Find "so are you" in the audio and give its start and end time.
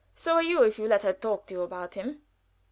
0.15-0.63